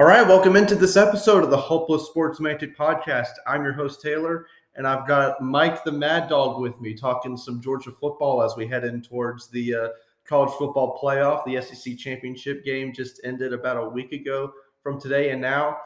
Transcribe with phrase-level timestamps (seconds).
[0.00, 3.32] All right, welcome into this episode of the Hopeless Sports Sportsmantic Podcast.
[3.46, 7.60] I'm your host, Taylor, and I've got Mike the Mad Dog with me talking some
[7.60, 9.88] Georgia football as we head in towards the uh,
[10.24, 11.44] college football playoff.
[11.44, 14.50] The SEC championship game just ended about a week ago
[14.82, 15.76] from today, and now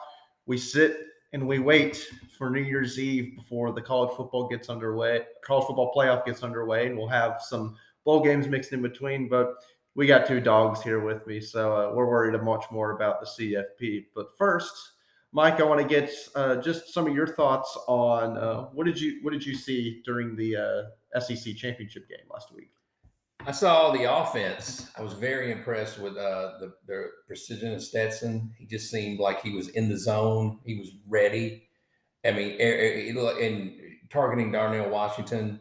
[0.46, 0.96] we sit
[1.32, 2.06] and we wait
[2.38, 5.22] for New Year's Eve before the college football gets underway.
[5.44, 7.74] College football playoff gets underway, and we'll have some
[8.04, 9.28] bowl games mixed in between.
[9.28, 9.56] But
[9.94, 13.26] we got two dogs here with me, so uh, we're worried much more about the
[13.26, 14.06] CFP.
[14.14, 14.92] But first,
[15.32, 19.00] Mike, I want to get uh, just some of your thoughts on uh, what did
[19.00, 22.70] you what did you see during the uh, SEC championship game last week?
[23.46, 24.90] I saw the offense.
[24.96, 26.52] I was very impressed with uh,
[26.86, 28.54] the, precision of Stetson.
[28.56, 30.60] He just seemed like he was in the zone.
[30.64, 31.68] He was ready.
[32.24, 35.60] I mean, in targeting Darnell Washington,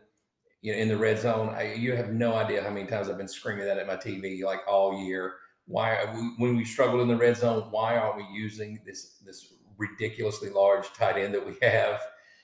[0.64, 1.50] you know, in the red zone.
[1.50, 4.44] I, you have no idea how many times I've been screaming that at my TV
[4.44, 5.36] like all year.
[5.66, 9.54] Why, we, when we struggle in the red zone, why aren't we using this this
[9.78, 12.00] ridiculously large tight end that we have?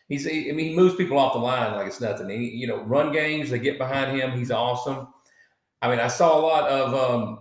[0.10, 2.30] He's, I mean, he moves people off the line like it's nothing.
[2.30, 4.32] He, you know, run games, they get behind him.
[4.32, 5.08] He's awesome.
[5.82, 7.40] I mean, I saw a lot of um,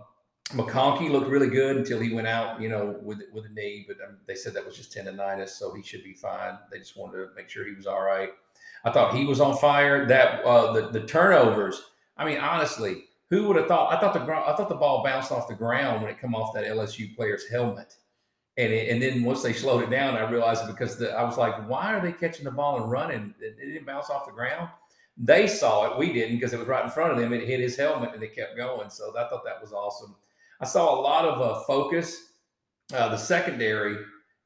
[0.51, 3.85] McConkey looked really good until he went out, you know, with with a knee.
[3.85, 6.57] But um, they said that was just tendonitis, so he should be fine.
[6.71, 8.29] They just wanted to make sure he was all right.
[8.83, 10.05] I thought he was on fire.
[10.07, 11.81] That uh, the the turnovers.
[12.17, 13.93] I mean, honestly, who would have thought?
[13.93, 16.53] I thought the I thought the ball bounced off the ground when it come off
[16.53, 17.95] that LSU player's helmet,
[18.57, 21.37] and it, and then once they slowed it down, I realized because the, I was
[21.37, 23.33] like, why are they catching the ball and running?
[23.39, 24.69] It, it didn't bounce off the ground.
[25.17, 25.97] They saw it.
[25.97, 27.33] We didn't because it was right in front of them.
[27.33, 28.89] It hit his helmet and it kept going.
[28.89, 30.15] So I thought that was awesome.
[30.61, 32.33] I saw a lot of uh, focus.
[32.93, 33.97] Uh, the secondary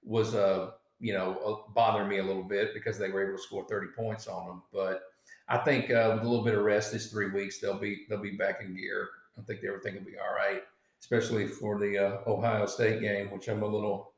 [0.03, 0.71] was uh,
[1.03, 3.87] you know, uh, bothering me a little bit because they were able to score 30
[3.87, 4.61] points on them.
[4.71, 5.01] But
[5.49, 8.21] I think uh, with a little bit of rest this three weeks, they'll be they'll
[8.21, 9.09] be back in gear.
[9.37, 10.63] I think everything will be all right,
[11.01, 14.13] especially for the uh, Ohio State game, which I'm a little.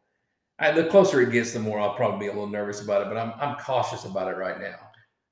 [0.60, 3.08] I, the closer it gets, the more I'll probably be a little nervous about it.
[3.08, 4.78] But I'm I'm cautious about it right now.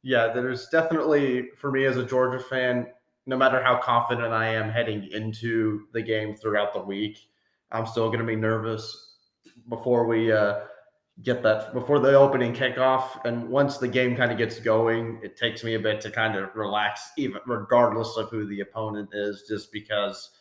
[0.02, 2.88] Yeah, there's definitely for me as a Georgia fan,
[3.28, 7.20] no matter how confident I am heading into the game throughout the week,
[7.72, 9.18] I'm still going to be nervous
[9.70, 10.62] before we uh,
[11.22, 13.24] get that before the opening kickoff.
[13.26, 16.36] And once the game kind of gets going, it takes me a bit to kind
[16.36, 20.32] of relax, even regardless of who the opponent is, just because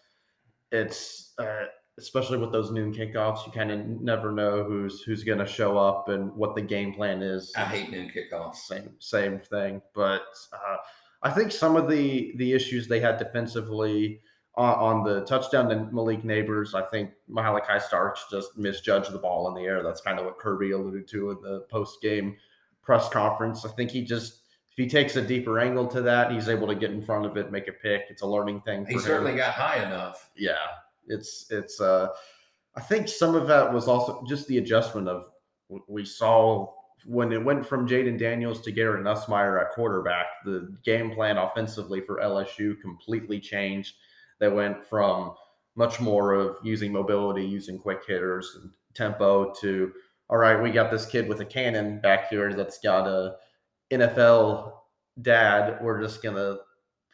[0.70, 1.66] it's uh,
[1.98, 5.76] especially with those noon kickoffs, you kind of never know who's who's going to show
[5.76, 7.52] up and what the game plan is.
[7.56, 8.56] I hate noon kickoffs.
[8.56, 10.76] Same same thing, but uh,
[11.22, 14.20] I think some of the the issues they had defensively
[14.54, 19.48] on, on the touchdown to Malik Nabers, I think Malaki Starks just misjudged the ball
[19.48, 19.82] in the air.
[19.82, 22.36] That's kind of what Kirby alluded to in the post game
[22.82, 23.64] press conference.
[23.64, 24.40] I think he just
[24.70, 27.36] if he takes a deeper angle to that, he's able to get in front of
[27.36, 28.04] it, make a pick.
[28.08, 28.86] It's a learning thing.
[28.86, 30.30] he certainly got high enough.
[30.36, 30.56] Yeah,
[31.06, 31.80] it's it's.
[31.80, 32.08] uh
[32.74, 35.26] I think some of that was also just the adjustment of
[35.88, 36.72] we saw
[37.04, 40.26] when it went from Jayden Daniels to Garrett Nussmeier at quarterback.
[40.44, 43.96] The game plan offensively for LSU completely changed
[44.42, 45.34] they went from
[45.76, 49.92] much more of using mobility, using quick hitters and tempo to
[50.28, 53.36] all right, we got this kid with a cannon back here that's got a
[53.92, 54.72] NFL
[55.20, 55.78] dad.
[55.82, 56.56] We're just gonna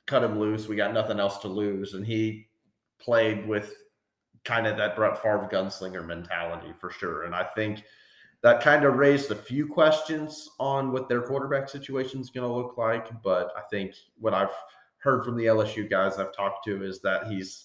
[0.06, 0.69] cut him loose.
[0.69, 2.49] We got nothing else to lose, and he
[2.99, 3.75] played with
[4.44, 7.25] kind of that Brett Favre gunslinger mentality for sure.
[7.25, 7.83] And I think
[8.43, 12.55] that kind of raised a few questions on what their quarterback situation is going to
[12.55, 13.09] look like.
[13.22, 14.55] But I think what I've
[15.08, 17.64] heard from the LSU guys I've talked to is that he's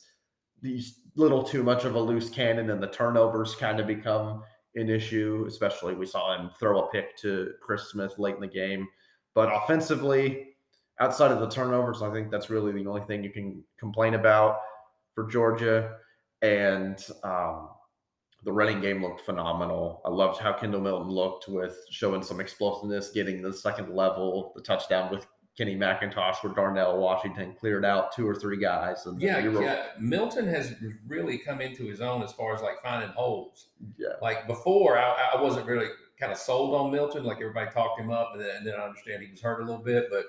[0.61, 4.43] he's little too much of a loose cannon, and the turnovers kind of become
[4.75, 5.43] an issue.
[5.45, 8.87] Especially, we saw him throw a pick to Chris Smith late in the game.
[9.35, 10.55] But offensively,
[11.01, 14.59] outside of the turnovers, I think that's really the only thing you can complain about
[15.13, 15.97] for Georgia.
[16.41, 17.69] And um,
[18.43, 20.01] the running game looked phenomenal.
[20.05, 24.61] I loved how Kendall Milton looked with showing some explosiveness, getting the second level, the
[24.61, 25.25] touchdown with
[25.58, 29.06] Kenny McIntosh where Darnell Washington cleared out two or three guys.
[29.06, 29.86] And yeah, yeah.
[30.00, 30.74] Milton has
[31.06, 33.68] really come into his own as far as like finding holes.
[33.97, 34.14] Yeah.
[34.22, 35.88] Like before, I, I wasn't really
[36.20, 37.23] kind of sold on Milton.
[37.23, 39.66] Like everybody talked him up, and then, and then I understand he was hurt a
[39.66, 40.26] little bit, but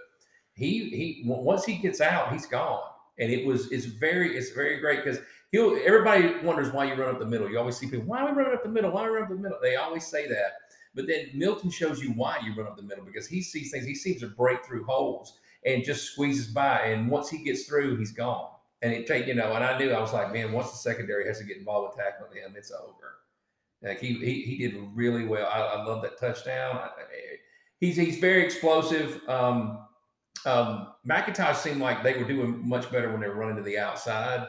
[0.55, 2.83] he he once he gets out, he's gone.
[3.19, 5.21] And it was it's very it's very great because
[5.53, 7.49] he'll everybody wonders why you run up the middle.
[7.49, 8.91] You always see people why are we running up the middle?
[8.91, 9.59] Why are we running up the middle?
[9.63, 10.53] They always say that.
[10.95, 13.87] But then Milton shows you why you run up the middle because he sees things.
[13.87, 16.81] He seems to break through holes and just squeezes by.
[16.81, 18.51] And once he gets through, he's gone.
[18.83, 19.53] And it take you know.
[19.55, 22.05] And I knew I was like, man, once the secondary has to get involved with
[22.05, 23.19] tackling him, it's over.
[23.83, 25.49] Like he he, he did really well.
[25.53, 26.77] I, I love that touchdown.
[26.77, 26.91] I,
[27.81, 29.21] he's he's very explosive.
[29.29, 29.87] Um,
[30.47, 33.79] um, McIntosh seemed like they were doing much better when they were running to the
[33.79, 34.47] outside.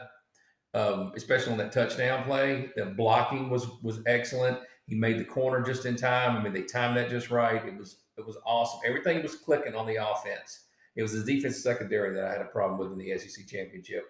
[0.74, 2.70] um, especially on that touchdown play.
[2.76, 4.58] The blocking was was excellent.
[4.86, 6.36] He made the corner just in time.
[6.36, 7.64] I mean, they timed that just right.
[7.64, 8.80] It was it was awesome.
[8.86, 10.64] Everything was clicking on the offense.
[10.94, 14.04] It was the defense secondary that I had a problem with in the SEC championship.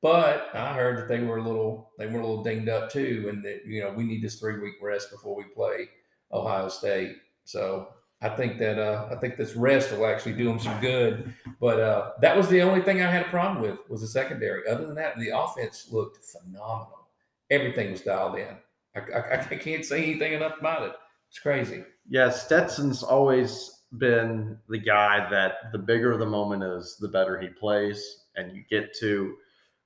[0.00, 3.26] But I heard that they were a little they were a little dinged up too,
[3.28, 5.88] and that you know we need this three week rest before we play
[6.32, 7.16] Ohio State.
[7.44, 7.88] So
[8.20, 11.32] I think that uh, I think this rest will actually do them some good.
[11.60, 14.66] But uh, that was the only thing I had a problem with was the secondary.
[14.68, 17.08] Other than that, the offense looked phenomenal.
[17.50, 18.56] Everything was dialed in.
[18.94, 20.92] I, I, I can't say anything enough about it.
[21.28, 21.84] It's crazy.
[22.08, 27.48] Yeah, Stetson's always been the guy that the bigger the moment is, the better he
[27.48, 29.34] plays, and you get to.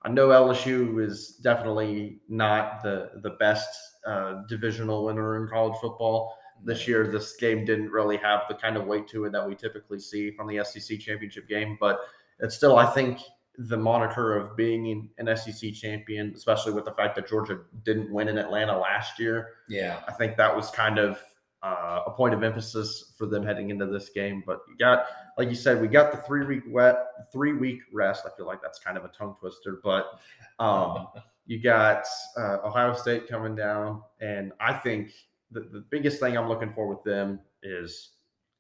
[0.03, 3.69] I know LSU is definitely not the the best
[4.07, 7.07] uh, divisional winner in college football this year.
[7.07, 10.31] This game didn't really have the kind of weight to it that we typically see
[10.31, 12.01] from the SEC championship game, but
[12.41, 13.21] it's still, I think,
[13.59, 18.29] the moniker of being an SEC champion, especially with the fact that Georgia didn't win
[18.29, 19.55] in Atlanta last year.
[19.69, 21.19] Yeah, I think that was kind of
[21.63, 24.43] uh, a point of emphasis for them heading into this game.
[24.47, 25.07] But you got,
[25.39, 26.97] like you said, we got the three week wet,
[27.33, 28.25] three week rest.
[28.27, 30.21] I feel like that's kind of a tongue twister, but
[30.59, 31.09] um,
[31.47, 32.05] you got
[32.37, 35.13] uh, Ohio State coming down, and I think
[35.51, 38.11] the, the biggest thing I'm looking for with them is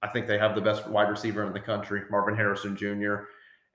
[0.02, 3.24] I think they have the best wide receiver in the country, Marvin Harrison Jr.,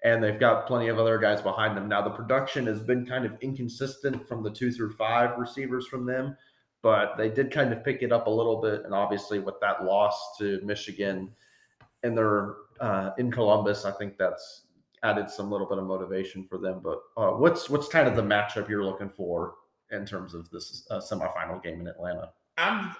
[0.03, 1.87] and they've got plenty of other guys behind them.
[1.87, 6.05] Now, the production has been kind of inconsistent from the two through five receivers from
[6.05, 6.35] them,
[6.81, 8.83] but they did kind of pick it up a little bit.
[8.83, 11.29] And obviously, with that loss to Michigan
[12.03, 14.63] and they're uh, in Columbus, I think that's
[15.03, 16.81] added some little bit of motivation for them.
[16.83, 19.55] But uh, what's what's kind of the matchup you're looking for
[19.91, 22.31] in terms of this uh, semifinal game in Atlanta?
[22.57, 22.95] I'm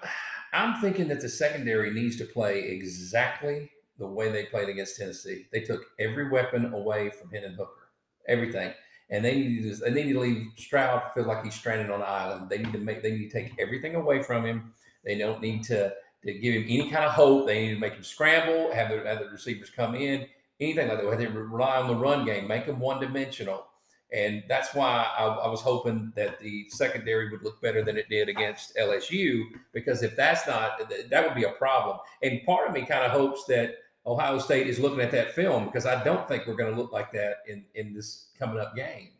[0.52, 3.70] I'm thinking that the secondary needs to play exactly
[4.02, 5.46] the way they played against Tennessee.
[5.52, 7.88] They took every weapon away from Hendon Hooker,
[8.28, 8.72] everything,
[9.10, 12.06] and they need to they need to leave Stroud feel like he's stranded on an
[12.08, 12.50] island.
[12.50, 14.74] They need to make they need to take everything away from him.
[15.04, 15.94] They don't need to
[16.24, 17.46] to give him any kind of hope.
[17.46, 20.26] They need to make him scramble, have the, have the receivers come in,
[20.60, 21.18] anything like that.
[21.18, 23.66] They rely on the run game, make them one dimensional.
[24.12, 28.10] And that's why I, I, was hoping that the secondary would look better than it
[28.10, 31.96] did against LSU, because if that's not, that would be a problem.
[32.22, 33.76] And part of me kind of hopes that
[34.06, 36.92] Ohio State is looking at that film because I don't think we're going to look
[36.92, 39.10] like that in, in this coming up game.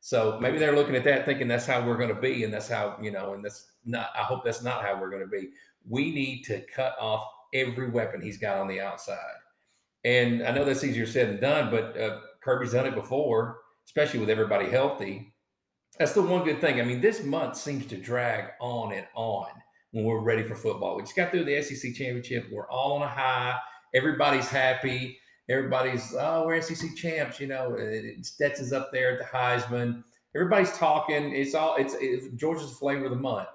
[0.00, 2.44] So maybe they're looking at that thinking that's how we're going to be.
[2.44, 5.22] And that's how, you know, and that's not, I hope that's not how we're going
[5.22, 5.50] to be.
[5.88, 9.16] We need to cut off every weapon he's got on the outside.
[10.04, 13.58] And I know that's easier said than done, but uh, Kirby's done it before
[13.90, 15.34] especially with everybody healthy.
[15.98, 16.80] That's the one good thing.
[16.80, 19.48] I mean, this month seems to drag on and on
[19.90, 20.96] when we're ready for football.
[20.96, 22.46] We just got through the SEC championship.
[22.52, 23.58] We're all on a high.
[23.94, 25.18] Everybody's happy.
[25.48, 27.40] Everybody's, oh, we're SEC champs.
[27.40, 27.76] You know,
[28.22, 30.04] Stetson's up there at the Heisman.
[30.34, 31.34] Everybody's talking.
[31.34, 33.48] It's all, it's, it's Georgia's flavor of the month.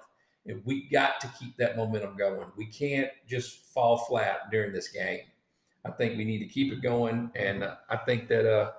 [0.46, 2.46] And we got to keep that momentum going.
[2.56, 5.20] We can't just fall flat during this game.
[5.84, 7.30] I think we need to keep it going.
[7.34, 8.72] And I think that, uh,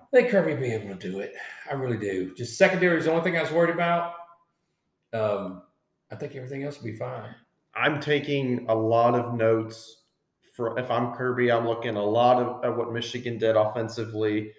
[0.00, 1.32] I think Kirby be able to do it.
[1.70, 2.34] I really do.
[2.34, 4.12] Just secondary is the only thing I was worried about.
[5.14, 5.62] Um,
[6.10, 7.34] I think everything else will be fine.
[7.74, 10.01] I'm taking a lot of notes
[10.52, 14.52] for if I'm Kirby, I'm looking a lot of at what Michigan did offensively.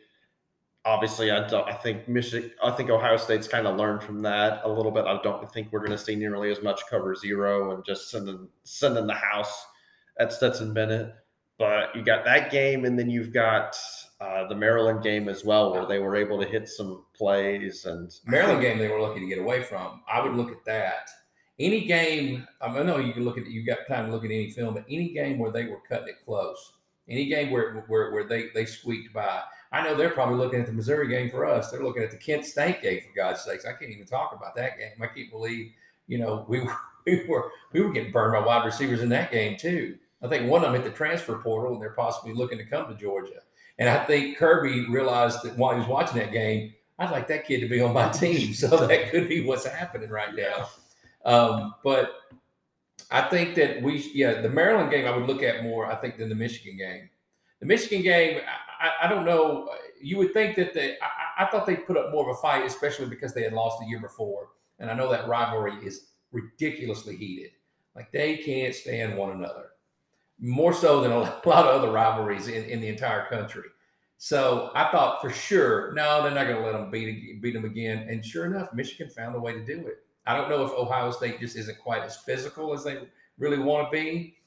[0.86, 1.68] Obviously, I don't.
[1.68, 2.51] I think Michigan.
[2.62, 5.06] I think Ohio State's kind of learned from that a little bit.
[5.06, 8.50] I don't think we're going to see nearly as much cover zero and just sending
[8.64, 9.66] sending the house
[10.19, 11.14] at Stetson Bennett.
[11.57, 13.78] But you got that game, and then you've got
[14.19, 17.85] uh, the Maryland game as well, where they were able to hit some plays.
[17.85, 20.02] And Maryland game, they were lucky to get away from.
[20.12, 21.09] I would look at that.
[21.60, 24.50] Any game, I know you can look at you got time to look at any
[24.50, 26.74] film, but any game where they were cutting it close,
[27.07, 29.42] any game where where, where they they squeaked by.
[29.72, 31.72] I know they're probably looking at the Missouri game for us.
[31.72, 33.66] They're looking at the Kent State game for God's sakes.
[33.66, 34.92] I can't even talk about that game.
[35.02, 35.72] I can't believe
[36.07, 39.31] you know we were we were we were getting burned by wide receivers in that
[39.31, 39.98] game too.
[40.24, 42.88] I think one of them hit the transfer portal and they're possibly looking to come
[42.88, 43.42] to Georgia.
[43.78, 47.45] And I think Kirby realized that while he was watching that game, I'd like that
[47.45, 48.54] kid to be on my team.
[48.54, 50.69] So that could be what's happening right now.
[51.25, 52.11] Um, but
[53.11, 56.18] I think that we, yeah, the Maryland game I would look at more, I think,
[56.18, 57.09] than the Michigan game.
[57.59, 58.42] The Michigan game,
[58.80, 59.69] I, I don't know.
[60.01, 62.65] You would think that they, I, I thought they put up more of a fight,
[62.65, 64.49] especially because they had lost the year before.
[64.80, 67.51] And I know that rivalry is ridiculously heated.
[67.95, 69.68] Like they can't stand one another
[70.39, 73.63] more so than a lot of other rivalries in, in the entire country.
[74.18, 77.65] So I thought for sure, no, they're not going to let them beat beat them
[77.65, 78.07] again.
[78.09, 80.06] And sure enough, Michigan found a way to do it.
[80.25, 82.99] I don't know if Ohio State just isn't quite as physical as they
[83.37, 84.37] really want to be.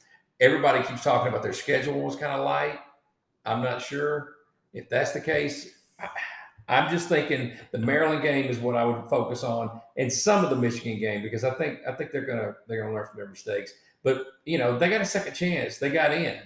[0.40, 2.78] Everybody keeps talking about their schedule was kind of light.
[3.44, 4.36] I'm not sure
[4.72, 5.68] if that's the case.
[6.68, 10.50] I'm just thinking the Maryland game is what I would focus on, and some of
[10.50, 13.28] the Michigan game because I think I think they're gonna they're gonna learn from their
[13.28, 13.72] mistakes.
[14.02, 15.78] But you know they got a second chance.
[15.78, 16.38] They got in.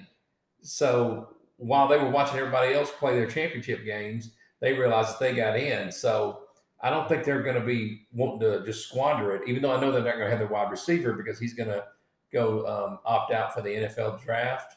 [0.63, 5.35] So while they were watching everybody else play their championship games, they realized that they
[5.35, 5.91] got in.
[5.91, 6.41] So
[6.83, 9.81] I don't think they're going to be wanting to just squander it, even though I
[9.81, 11.85] know they're not going to have their wide receiver because he's going to
[12.33, 14.77] go um, opt out for the NFL draft.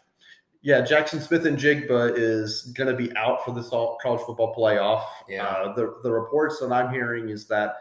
[0.61, 5.03] Yeah, Jaxon Smith-Njigba is going to be out for this college football playoff.
[5.27, 5.45] Yeah.
[5.45, 7.75] Uh, the the reports that I'm hearing is that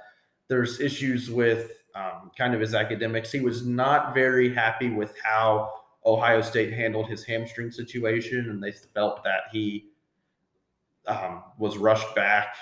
[0.48, 3.30] there's issues with um, kind of his academics.
[3.30, 5.70] He was not very happy with how
[6.04, 9.90] Ohio State handled his hamstring situation, and they felt that he
[11.06, 12.54] um, was rushed back,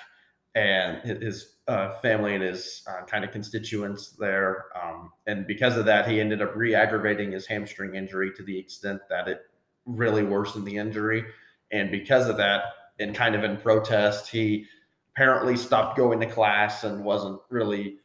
[0.55, 5.85] and his uh, family and his uh, kind of constituents there, um, and because of
[5.85, 9.43] that, he ended up re-aggravating his hamstring injury to the extent that it
[9.87, 11.25] really worsened the injury,
[11.71, 12.65] and because of that,
[12.99, 14.67] and kind of in protest, he
[15.15, 17.97] apparently stopped going to class and wasn't really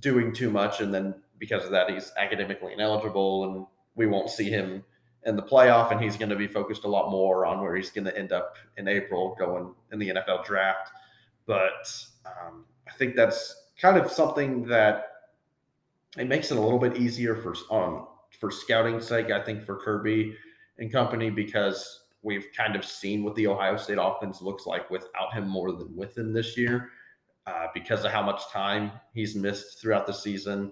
[0.00, 4.48] doing too much, and then because of that, he's academically ineligible and we won't see
[4.48, 4.84] him
[5.24, 7.90] in the playoff, and he's going to be focused a lot more on where he's
[7.90, 10.90] going to end up in April, going in the NFL draft.
[11.46, 11.94] But
[12.26, 15.08] um, I think that's kind of something that
[16.16, 18.06] it makes it a little bit easier for um,
[18.38, 19.30] for scouting sake.
[19.30, 20.36] I think for Kirby
[20.78, 25.32] and company because we've kind of seen what the Ohio State offense looks like without
[25.32, 26.90] him more than with him this year.
[27.44, 30.70] Uh, because of how much time he's missed throughout the season.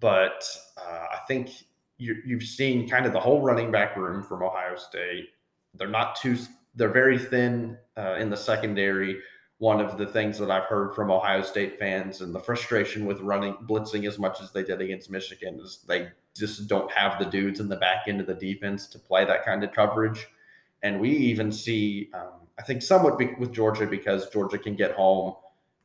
[0.00, 0.44] But
[0.76, 1.50] uh, I think
[1.98, 5.28] you, have seen kind of the whole running back room from Ohio State.
[5.74, 6.36] They're not too,
[6.74, 9.20] they're very thin uh, in the secondary.
[9.60, 13.20] One of the things that I've heard from Ohio State fans and the frustration with
[13.20, 17.26] running, blitzing as much as they did against Michigan is they just don't have the
[17.26, 20.28] dudes in the back end of the defense to play that kind of coverage.
[20.82, 24.92] And we even see, um, I think, somewhat be, with Georgia because Georgia can get
[24.92, 25.34] home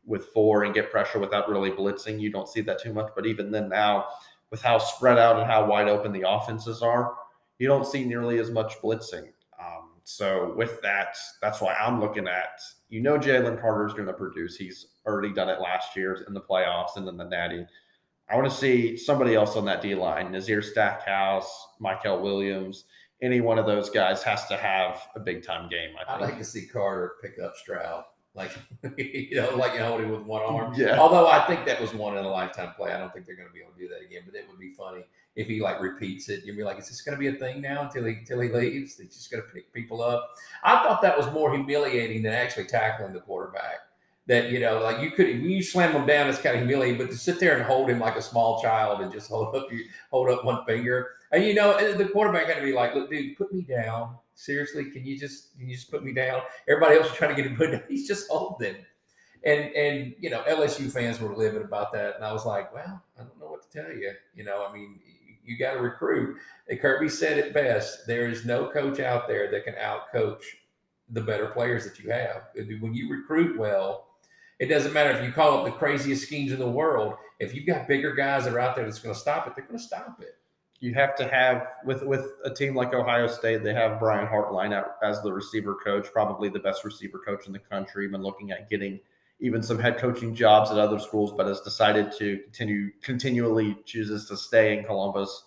[0.06, 2.22] with four and get pressure without really blitzing.
[2.22, 3.12] You don't see that too much.
[3.14, 4.06] But even then, now,
[4.52, 7.14] with how spread out and how wide open the offenses are,
[7.60, 9.28] you don't see nearly as much blitzing.
[10.06, 12.62] So with that, that's why I'm looking at.
[12.90, 14.56] You know, Jalen Carter is going to produce.
[14.56, 17.66] He's already done it last year in the playoffs and then the Natty.
[18.30, 20.32] I want to see somebody else on that D line.
[20.32, 22.86] Nazir Stackhouse, Mykel Williams,
[23.22, 25.96] any one of those guys has to have a big time game.
[26.08, 28.04] I would like to see Carter pick up Stroud
[28.36, 28.52] like
[28.98, 30.74] you know, like you hold him with one arm.
[30.76, 31.00] Yeah.
[31.00, 32.92] Although I think that was one in a lifetime play.
[32.92, 34.24] I don't think they're going to be able to do that again.
[34.26, 35.04] But it would be funny
[35.36, 36.44] if he like repeats it.
[36.46, 38.50] You'd be like, is this going to be a thing now until he until he
[38.50, 38.98] leaves?
[38.98, 40.36] He's just going to pick people up.
[40.64, 43.80] I thought that was more humiliating than actually tackling the quarterback.
[44.28, 46.98] That you know, like you could when you slam him down, it's kind of humiliating.
[46.98, 49.72] But to sit there and hold him like a small child and just hold up
[49.72, 53.10] you hold up one finger, and you know, the quarterback had to be like, look,
[53.10, 56.42] dude, put me down seriously, can you just can you just put me down?
[56.68, 57.84] Everybody else is trying to get him put down.
[57.90, 58.76] He's just holding.
[59.44, 62.16] And and you know, LSU fans were livid about that.
[62.16, 64.12] And I was like, well, I don't know what to tell you.
[64.36, 65.00] You know, I mean,
[65.46, 66.38] you, got to recruit.
[66.82, 68.08] Kirby said it best.
[68.08, 70.42] There is no coach out there that can outcoach
[71.10, 72.44] the better players that you have.
[72.80, 74.08] When you recruit well,
[74.60, 77.16] it doesn't matter if you call up the craziest schemes in the world.
[77.40, 79.66] If you've got bigger guys that are out there that's going to stop it, they're
[79.66, 80.38] going to stop it
[80.80, 84.86] you have to have with with a team like Ohio State, they have Brian Hartline
[85.04, 88.08] as the receiver coach, probably the best receiver coach in the country.
[88.08, 89.00] Been looking at getting
[89.40, 94.28] even some head coaching jobs at other schools, but has decided to continue continually chooses
[94.28, 95.44] to stay in Columbus.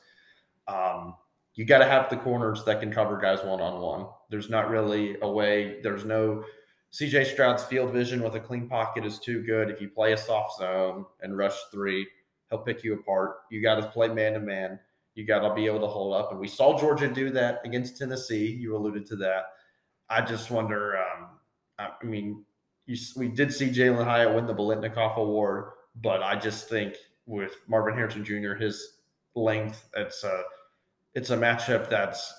[0.67, 1.15] Um,
[1.55, 4.07] you got to have the corners that can cover guys one on one.
[4.31, 5.81] There's not really a way.
[5.83, 6.45] There's no
[6.93, 9.71] CJ Stroud's field vision with a clean pocket is too good.
[9.71, 12.07] If you play a soft zone and rush three,
[12.51, 13.39] he'll pick you apart.
[13.51, 14.79] You got to play man to man
[15.19, 16.31] you got to be able to hold up.
[16.31, 18.47] And we saw Georgia do that against Tennessee.
[18.53, 19.47] You alluded to that.
[20.09, 20.97] I just wonder.
[20.97, 21.31] Um,
[21.81, 22.45] I mean,
[22.89, 26.95] you, we did see Jalin Hyatt win the Biletnikoff Award, but I just think
[27.27, 28.95] with Marvin Harrison Jr., his
[29.37, 30.43] length, it's a
[31.15, 32.33] it's a matchup that's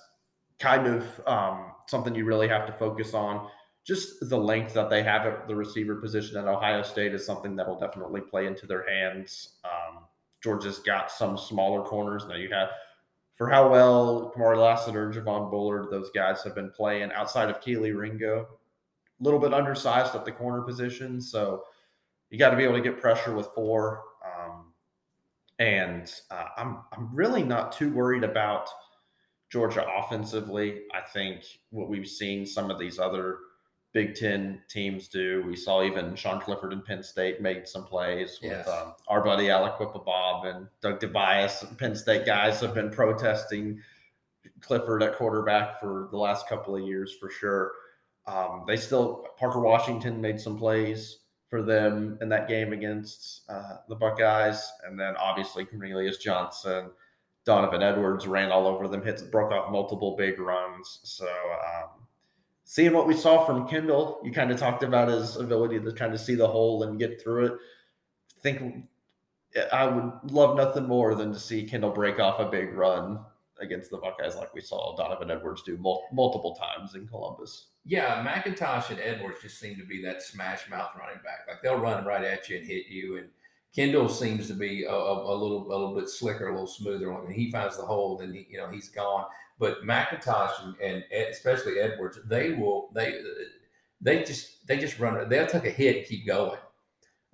[0.59, 3.47] kind of um, something you really have to focus on.
[3.85, 7.55] Just the length that they have at the receiver position at Ohio State is something
[7.55, 9.59] that will definitely play into their hands.
[9.63, 10.05] Um,
[10.43, 12.25] Georgia's got some smaller corners.
[12.27, 12.69] Now you have
[13.35, 17.97] for how well Kamari Lassiter, Javon Bullard, those guys have been playing outside of Kelee
[17.97, 18.47] Ringo,
[19.19, 21.21] a little bit undersized at the corner position.
[21.21, 21.63] So
[22.29, 24.03] you got to be able to get pressure with four.
[24.25, 24.73] Um,
[25.59, 28.69] and uh, I'm I'm really not too worried about
[29.49, 30.83] Georgia offensively.
[30.93, 33.39] I think what we've seen some of these other
[33.91, 35.43] Big Ten teams do.
[35.47, 38.65] We saw even Sean Clifford in Penn State made some plays yes.
[38.65, 39.73] with um, our buddy Alec
[40.05, 41.75] Bob and Doug DeBias.
[41.77, 43.81] Penn State guys have been protesting
[44.61, 47.71] Clifford at quarterback for the last couple of years for sure.
[48.29, 53.77] Um, they still Parker Washington made some plays for them in that game against uh,
[53.87, 54.71] the Buckeyes.
[54.85, 56.91] And then obviously Cornelius Johnson,
[57.43, 60.99] Donovan Edwards ran all over them, hits broke off multiple big runs.
[61.03, 61.89] So um,
[62.65, 66.13] seeing what we saw from Kendall, you kind of talked about his ability to kind
[66.13, 67.53] of see the hole and get through it.
[67.53, 68.85] I think
[69.73, 73.19] I would love nothing more than to see Kendall break off a big run
[73.61, 77.67] against the Buckeyes like we saw Donovan Edwards do mul- multiple times in Columbus.
[77.85, 81.47] Yeah, McIntosh and Edwards just seem to be that smash mouth running back.
[81.47, 83.17] Like they'll run right at you and hit you.
[83.17, 83.29] And
[83.75, 87.11] Kendall seems to be a, a, a little a little bit slicker, a little smoother.
[87.11, 89.25] When he finds the hole, then he, you know he's gone.
[89.59, 93.21] But McIntosh and, and especially Edwards, they will they
[94.01, 95.27] they just they just run.
[95.29, 96.59] They'll take a hit and keep going.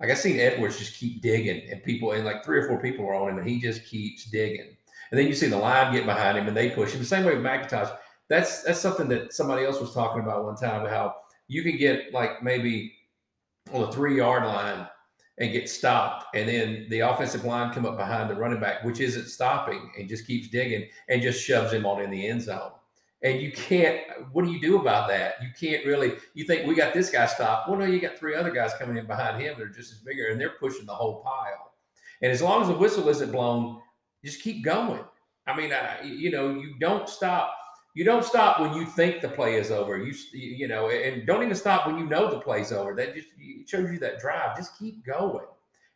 [0.00, 3.06] Like I seen Edwards just keep digging, and people and like three or four people
[3.06, 4.75] are on him, and he just keeps digging.
[5.10, 7.00] And then you see the line get behind him, and they push him.
[7.00, 7.96] The same way with McIntosh.
[8.28, 11.14] That's that's something that somebody else was talking about one time how
[11.48, 12.92] you can get like maybe
[13.72, 14.86] on the three yard line
[15.38, 19.00] and get stopped and then the offensive line come up behind the running back which
[19.00, 22.72] isn't stopping and just keeps digging and just shoves him on in the end zone.
[23.22, 24.00] And you can't
[24.32, 25.34] what do you do about that?
[25.42, 27.68] You can't really you think we got this guy stopped.
[27.68, 29.98] Well no you got three other guys coming in behind him that are just as
[29.98, 31.72] bigger and they're pushing the whole pile.
[32.22, 33.80] And as long as the whistle isn't blown
[34.26, 35.02] just keep going
[35.46, 37.54] i mean I, you know you don't stop
[37.96, 39.96] you don't stop when you think the play is over.
[39.96, 42.94] You you know, and don't even stop when you know the play's over.
[42.94, 43.28] That just
[43.64, 44.54] shows you that drive.
[44.54, 45.46] Just keep going.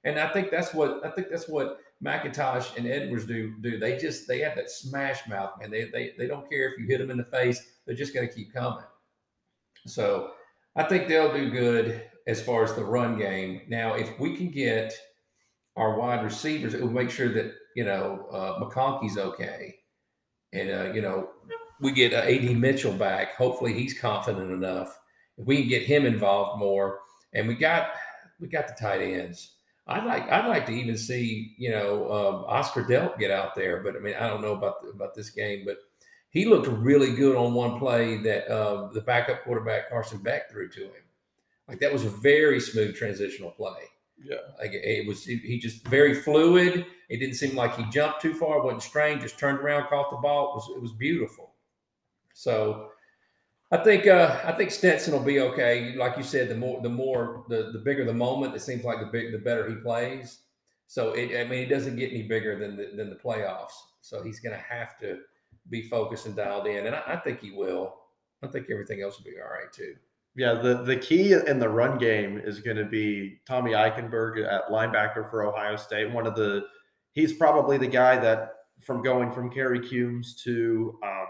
[0.04, 3.54] And I think that's what I think that's what McIntosh and Edwards do.
[3.60, 6.78] Do they just they have that smash mouth and they they they don't care if
[6.78, 7.62] you hit them in the face.
[7.84, 8.84] They're just going to keep coming.
[9.86, 10.30] So
[10.76, 13.60] I think they'll do good as far as the run game.
[13.68, 14.94] Now, if we can get
[15.76, 19.76] our wide receivers, it will make sure that you know uh, McConkey's okay,
[20.52, 21.30] and uh, you know
[21.80, 24.98] we get uh, AD Mitchell back, hopefully he's confident enough.
[25.38, 27.00] If we can get him involved more,
[27.32, 27.92] and we got
[28.38, 29.54] we got the tight ends.
[29.86, 33.82] I'd like I'd like to even see you know um, Oscar Delp get out there,
[33.82, 35.78] but I mean I don't know about the, about this game, but
[36.30, 40.68] he looked really good on one play that uh, the backup quarterback Carson Beck threw
[40.68, 41.02] to him.
[41.68, 43.82] Like that was a very smooth transitional play.
[44.22, 45.24] Yeah, like it was.
[45.24, 46.84] He just very fluid.
[47.08, 49.22] It didn't seem like he jumped too far, wasn't strained.
[49.22, 50.50] Just turned around, caught the ball.
[50.50, 51.54] It was it was beautiful.
[52.34, 52.90] So
[53.72, 55.94] I think uh, I think Stetson will be okay.
[55.94, 59.00] Like you said, the more the more the, the bigger the moment, it seems like
[59.00, 60.40] the big the better he plays.
[60.86, 63.72] So it, I mean, it doesn't get any bigger than the, than the playoffs.
[64.00, 65.20] So he's going to have to
[65.68, 67.94] be focused and dialed in, and I, I think he will.
[68.42, 69.94] I think everything else will be all right too.
[70.36, 74.68] Yeah, the, the key in the run game is going to be Tommy Eichenberg at
[74.68, 76.12] linebacker for Ohio State.
[76.12, 76.64] One of the,
[77.12, 81.26] he's probably the guy that from going from Kerry Coombs to um,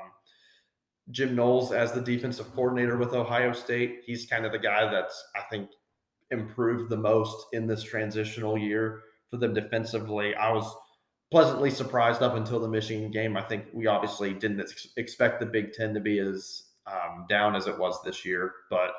[1.10, 4.00] Jim Knowles as the defensive coordinator with Ohio State.
[4.04, 5.70] He's kind of the guy that's, I think,
[6.30, 10.34] improved the most in this transitional year for them defensively.
[10.34, 10.72] I was
[11.30, 13.36] pleasantly surprised up until the Michigan game.
[13.36, 17.56] I think we obviously didn't ex- expect the Big Ten to be as um, down
[17.56, 18.92] as it was this year, but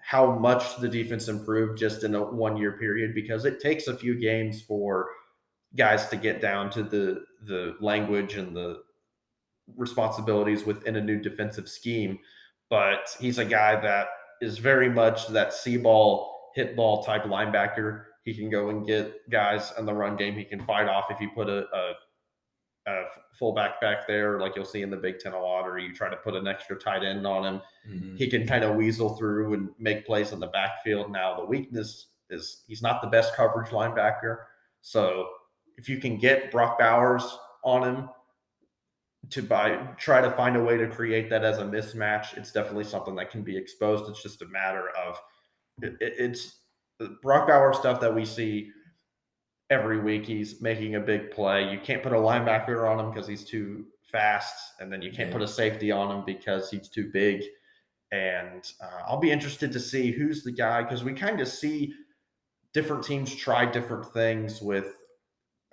[0.00, 3.96] how much the defense improved just in a one year period because it takes a
[3.96, 5.08] few games for
[5.76, 8.82] guys to get down to the the language and the
[9.76, 12.18] responsibilities within a new defensive scheme.
[12.70, 14.08] But he's a guy that
[14.40, 18.04] is very much that see ball, hit ball type linebacker.
[18.24, 20.34] He can go and get guys in the run game.
[20.34, 21.92] He can fight off if you put a, a,
[22.96, 25.94] a fullback back there, like you'll see in the Big Ten a lot, or you
[25.94, 27.62] try to put an extra tight end on him.
[27.88, 28.16] Mm-hmm.
[28.16, 31.10] He can kind of weasel through and make plays in the backfield.
[31.10, 34.38] Now, the weakness is he's not the best coverage linebacker.
[34.82, 35.28] So
[35.76, 37.24] if you can get Brock Bowers
[37.64, 38.08] on him,
[39.30, 42.84] to buy try to find a way to create that as a mismatch it's definitely
[42.84, 45.20] something that can be exposed it's just a matter of
[45.82, 46.60] it, it's
[47.22, 48.70] Brock Bowers stuff that we see
[49.70, 51.70] every week he's making a big play.
[51.70, 55.30] You can't put a linebacker on him because he's too fast and then you can't
[55.30, 57.42] put a safety on him because he's too big.
[58.10, 61.92] And uh, i'll be interested to see who's the guy because we kind of see
[62.72, 64.86] different teams try different things with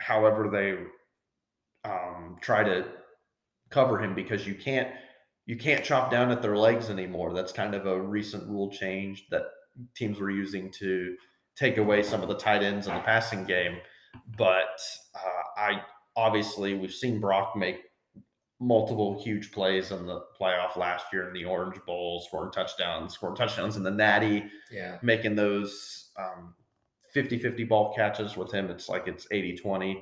[0.01, 2.85] however they um, try to
[3.69, 4.89] cover him because you can't
[5.45, 7.33] you can't chop down at their legs anymore.
[7.33, 9.43] That's kind of a recent rule change that
[9.95, 11.15] teams were using to
[11.57, 13.77] take away some of the tight ends in the passing game.
[14.37, 14.79] But
[15.15, 15.81] uh, I
[16.15, 17.81] obviously we've seen Brock make
[18.59, 23.35] multiple huge plays in the playoff last year in the Orange Bowl, scoring touchdowns, scoring
[23.35, 26.55] touchdowns in the Natty, yeah, making those um,
[27.15, 28.69] 50-50 ball catches with him.
[28.69, 30.01] It's like it's 80-20.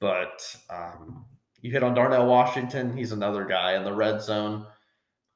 [0.00, 1.26] But um,
[1.60, 2.96] you hit on Darnell Washington.
[2.96, 4.66] He's another guy in the red zone.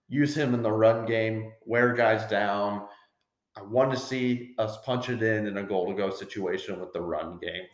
[0.08, 2.86] Use him in the run game, wear guys down.
[3.56, 6.92] I want to see us punch it in in a goal to go situation with
[6.92, 7.66] the run game.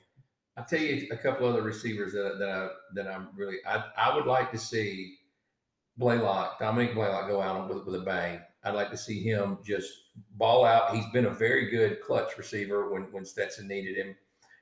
[0.57, 4.15] I'll tell you a couple other receivers that, that I that I'm really I, I
[4.15, 5.17] would like to see
[5.97, 8.41] Blaylock, Dominick Blaylock go out with, with a bang.
[8.63, 9.91] I'd like to see him just
[10.33, 10.95] ball out.
[10.95, 14.15] He's been a very good clutch receiver when when Stetson needed him.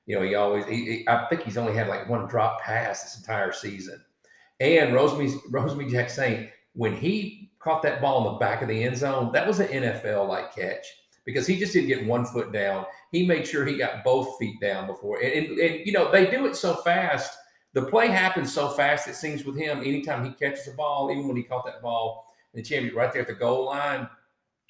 [0.07, 3.03] You know, he always he, he, I think he's only had like one drop pass
[3.03, 4.03] this entire season.
[4.61, 9.33] And Rosemy Rosemy-Jacksaint, when he caught that ball in the back of the end zone,
[9.33, 10.87] that was an NFL like catch
[11.29, 12.87] because he just didn't get one foot down.
[13.13, 15.19] He made sure he got both feet down before.
[15.19, 17.37] And, and, and, you know, they do it so fast.
[17.75, 19.81] The play happens so fast, it seems, with him.
[19.81, 23.13] Anytime he catches a ball, even when he caught that ball in the championship right
[23.13, 24.09] there at the goal line,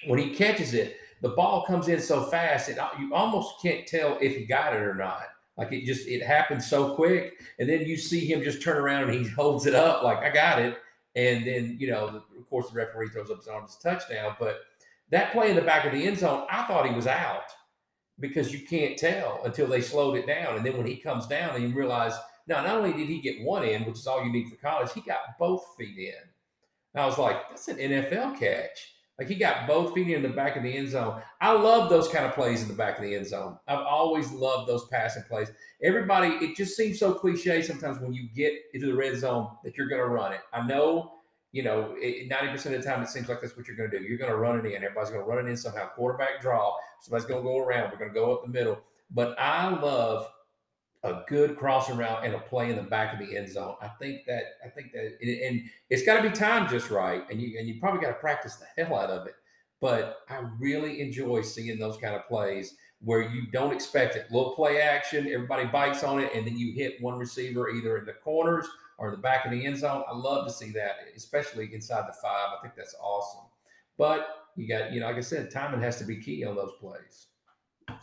[0.08, 4.18] when he catches it, the ball comes in so fast, it, you almost can't tell
[4.20, 5.26] if he got it or not.
[5.56, 7.40] Like it just, it happens so quick.
[7.60, 10.30] And then you see him just turn around and he holds it up like, I
[10.30, 10.76] got it.
[11.14, 14.34] And then, you know, of course, the referee throws up his arms touchdown.
[14.40, 14.58] But
[15.10, 17.50] that play in the back of the end zone, I thought he was out
[18.20, 20.56] because you can't tell until they slowed it down.
[20.56, 22.14] And then when he comes down and you realize,
[22.46, 24.92] now, not only did he get one in, which is all you need for college,
[24.92, 26.28] he got both feet in.
[26.94, 28.94] And I was like, that's an NFL catch.
[29.18, 31.20] Like he got both feet in the back of the end zone.
[31.40, 33.58] I love those kind of plays in the back of the end zone.
[33.66, 35.50] I've always loved those passing plays.
[35.82, 39.76] Everybody, it just seems so cliche sometimes when you get into the red zone that
[39.76, 40.40] you're going to run it.
[40.52, 41.17] I know
[41.52, 44.04] you know, 90% of the time, it seems like that's what you're going to do.
[44.04, 44.76] You're going to run it in.
[44.76, 45.88] Everybody's going to run it in somehow.
[45.88, 46.74] Quarterback draw.
[47.00, 47.90] Somebody's going to go around.
[47.90, 48.78] We're going to go up the middle.
[49.10, 50.28] But I love
[51.04, 53.76] a good crossing route and a play in the back of the end zone.
[53.80, 57.22] I think that, I think that, and it's got to be timed just right.
[57.30, 59.34] And you, and you probably got to practice the hell out of it.
[59.80, 64.26] But I really enjoy seeing those kind of plays where you don't expect it.
[64.30, 68.04] Little play action, everybody bites on it, and then you hit one receiver either in
[68.04, 68.66] the corners
[68.98, 70.02] or the back of the end zone.
[70.08, 72.50] I love to see that, especially inside the five.
[72.56, 73.46] I think that's awesome.
[73.96, 76.72] But you got, you know, like I said, timing has to be key on those
[76.80, 77.28] plays.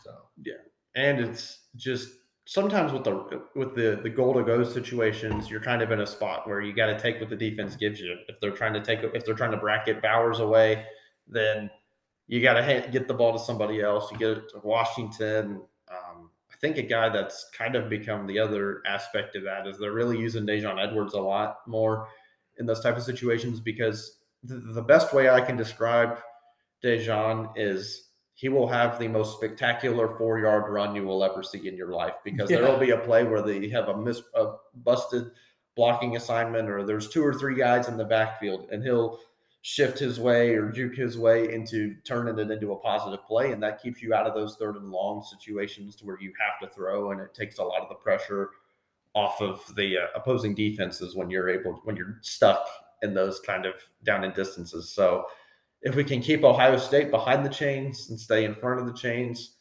[0.02, 0.10] So
[0.42, 0.54] yeah,
[0.94, 2.08] and it's just
[2.46, 6.06] sometimes with the with the the goal to go situations, you're kind of in a
[6.06, 8.16] spot where you got to take what the defense gives you.
[8.28, 10.86] If they're trying to take if they're trying to bracket Bowers away,
[11.28, 11.70] then
[12.26, 14.10] you got to get the ball to somebody else.
[14.10, 15.62] You get it to Washington.
[16.56, 19.92] I think a guy that's kind of become the other aspect of that is they're
[19.92, 22.08] really using Daijun Edwards a lot more
[22.56, 26.18] in those type of situations because the, the best way I can describe
[26.82, 31.68] Daijun is he will have the most spectacular four yard run you will ever see
[31.68, 32.60] in your life because yeah.
[32.60, 35.30] there will be a play where they have a miss a busted
[35.74, 39.18] blocking assignment or there's two or three guys in the backfield and he'll
[39.68, 43.50] shift his way or juke his way into turning it into a positive play.
[43.50, 46.60] And that keeps you out of those third and long situations to where you have
[46.60, 47.10] to throw.
[47.10, 48.50] And it takes a lot of the pressure
[49.12, 52.64] off of the uh, opposing defenses when you're able, when you're stuck
[53.02, 53.74] in those kind of
[54.04, 54.88] down and distances.
[54.90, 55.24] So
[55.82, 58.94] if we can keep Ohio State behind the chains and stay in front of the
[58.94, 59.56] chains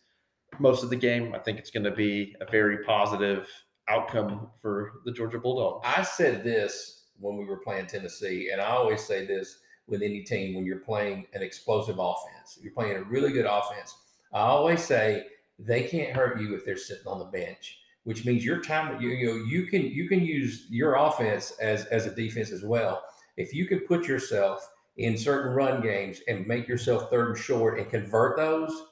[0.59, 3.49] most of the game, I think it's going to be a very positive
[3.89, 5.83] outcome for the Georgia Bulldogs.
[5.83, 10.21] I said this when we were playing Tennessee, and I always say this with any
[10.21, 12.59] team when you're playing an explosive offense.
[12.61, 13.95] You're playing a really good offense.
[14.33, 15.27] I always say
[15.59, 19.09] they can't hurt you if they're sitting on the bench, which means your time you,
[19.09, 23.03] you know you can you can use your offense as as a defense as well.
[23.37, 24.67] If you can put yourself
[24.97, 28.87] in certain run games and make yourself third and short and convert those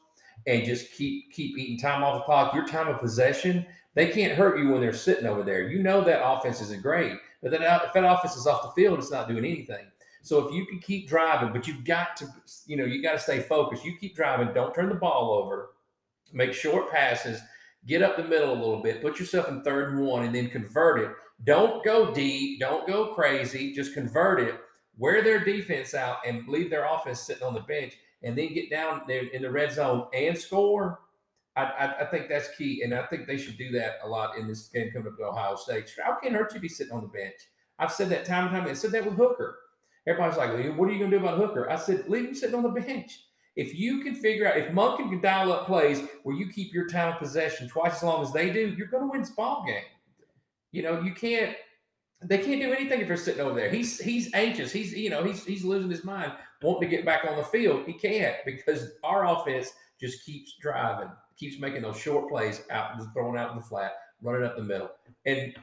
[0.47, 4.38] and just keep keep eating time off the clock, your time of possession, they can't
[4.38, 5.69] hurt you when they're sitting over there.
[5.69, 8.99] You know that offense isn't great, but then if that offense is off the field,
[8.99, 9.86] it's not doing anything.
[10.24, 12.28] So if you can keep driving, but you've got to,
[12.66, 13.84] you know, you got to stay focused.
[13.84, 14.54] You keep driving.
[14.54, 15.72] Don't turn the ball over.
[16.32, 17.42] Make short passes.
[17.86, 19.02] Get up the middle a little bit.
[19.02, 21.12] Put yourself in third and one, and then convert it.
[21.44, 22.62] Don't go deep.
[22.62, 23.74] Don't go crazy.
[23.74, 24.56] Just convert it.
[24.98, 28.70] Wear their defense out and leave their offense sitting on the bench, and then get
[28.70, 31.02] down there in the red zone and score.
[31.58, 34.38] I, I, I, think that's key, and I think they should do that a lot
[34.38, 35.90] in this game coming up to Ohio State.
[35.90, 37.36] Stroud can't hurt you he's sitting on the bench.
[37.78, 38.68] I've said that time and time.
[38.68, 39.58] I said that with Hooker.
[40.06, 41.70] Everybody's like, what are you going to do about Hooker?
[41.70, 43.20] I said, leave him sitting on the bench.
[43.56, 46.88] If you can figure out, if Monken can dial up plays where you keep your
[46.88, 49.63] time of possession twice as long as they do, you're going to win this ball
[49.66, 49.84] game.
[50.72, 51.56] You know, you can't.
[52.26, 53.70] They can't do anything if they're sitting over there.
[53.70, 54.72] He's he's anxious.
[54.72, 57.84] He's you know he's he's losing his mind, wanting to get back on the field.
[57.86, 63.38] He can't because our offense just keeps driving, keeps making those short plays out, throwing
[63.38, 64.89] out in the flat, running up the middle,
[65.26, 65.54] and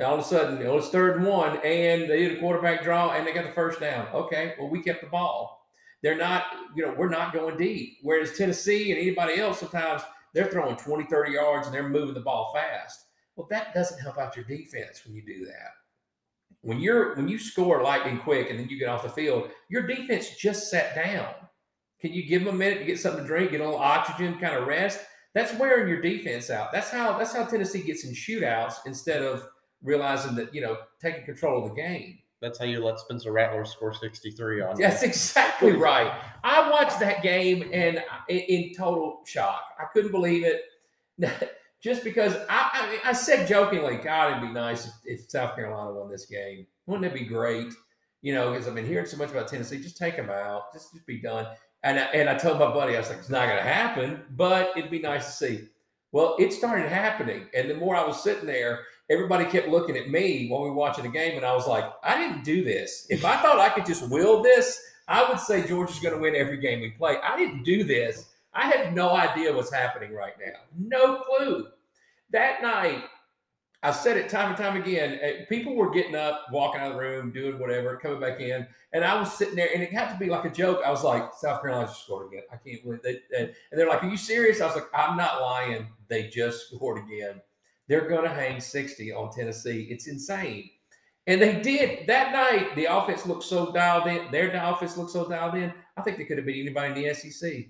[0.00, 3.12] all of a sudden, know, it's third and one, and they did a quarterback draw,
[3.12, 4.08] and they got the first down.
[4.12, 5.68] Okay, well, we kept the ball.
[6.02, 7.98] They're not, you know, we're not going deep.
[8.02, 10.02] Whereas Tennessee and anybody else, sometimes
[10.34, 13.06] they're throwing 20, 30 yards and they're moving the ball fast.
[13.36, 15.70] Well, that doesn't help out your defense when you do that.
[16.60, 19.86] When you're when you score lightning quick and then you get off the field, your
[19.86, 21.32] defense just sat down.
[22.00, 24.38] Can you give them a minute to get something to drink, get a little oxygen,
[24.38, 25.00] kind of rest?
[25.34, 26.70] That's wearing your defense out.
[26.70, 29.46] That's how that's how Tennessee gets in shootouts instead of
[29.84, 32.18] realizing that you know taking control of the game.
[32.40, 34.78] That's how you let Spencer Rattler score 63 on.
[34.78, 36.12] That's exactly right.
[36.42, 39.62] I watched that game and in, in total shock.
[39.78, 40.62] I couldn't believe it.
[41.82, 45.92] Just because I, I, I, said jokingly, God, it'd be nice if, if, South Carolina
[45.92, 46.66] won this game.
[46.86, 47.72] Wouldn't it be great?
[48.22, 49.82] You know, because I've been hearing so much about Tennessee.
[49.82, 50.72] Just take them out.
[50.72, 51.46] Just, just be done.
[51.82, 54.22] And I, and I told my buddy, I was like, it's not going to happen,
[54.30, 55.68] but it'd be nice to see.
[56.12, 57.48] Well, it started happening.
[57.54, 60.76] And the more I was sitting there, everybody kept looking at me while we were
[60.76, 61.36] watching the game.
[61.36, 63.06] And I was like, I didn't do this.
[63.10, 66.34] If I thought I could just will this, I would say Georgia's going to win
[66.34, 67.16] every game we play.
[67.22, 68.26] I didn't do this.
[68.54, 70.60] I have no idea what's happening right now.
[70.78, 71.66] No clue.
[72.30, 73.04] That night,
[73.82, 75.18] I said it time and time again.
[75.20, 78.66] Eh, people were getting up, walking out of the room, doing whatever, coming back in,
[78.94, 80.80] and I was sitting there, and it had to be like a joke.
[80.86, 82.44] I was like, "South Carolina just scored again.
[82.50, 85.42] I can't win." They, and they're like, "Are you serious?" I was like, "I'm not
[85.42, 85.88] lying.
[86.08, 87.42] They just scored again.
[87.88, 89.88] They're going to hang 60 on Tennessee.
[89.90, 90.70] It's insane."
[91.26, 92.76] And they did that night.
[92.76, 94.30] The offense looked so dialed in.
[94.30, 95.72] Their offense looked so dialed in.
[95.96, 97.66] I think they could have beat anybody in the SEC.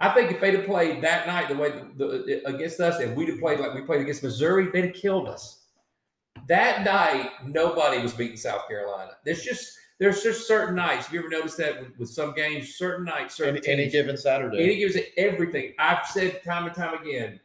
[0.00, 3.16] I think if they'd have played that night the way the, the, against us, and
[3.16, 5.64] we'd have played like we played against Missouri, they'd have killed us.
[6.46, 9.12] That night, nobody was beating South Carolina.
[9.24, 11.06] There's just there's just certain nights.
[11.06, 13.90] Have you ever noticed that with, with some games, certain nights, certain any, teams, any
[13.90, 15.74] given Saturday, any given everything.
[15.78, 17.40] I've said time and time again,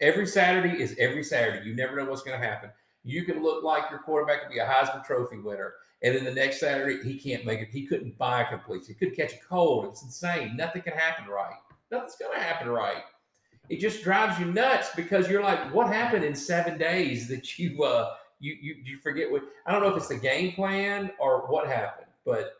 [0.00, 1.66] every Saturday is every Saturday.
[1.68, 2.70] You never know what's going to happen.
[3.04, 6.34] You can look like your quarterback could be a Heisman Trophy winner, and then the
[6.34, 7.68] next Saturday he can't make it.
[7.70, 8.86] He couldn't buy a completion.
[8.88, 9.86] He couldn't catch a cold.
[9.86, 10.56] It's insane.
[10.56, 11.54] Nothing can happen right.
[11.90, 13.02] Nothing's going to happen right.
[13.68, 17.82] It just drives you nuts because you're like, what happened in seven days that you
[17.82, 21.46] uh you you you forget what I don't know if it's the game plan or
[21.48, 22.54] what happened, but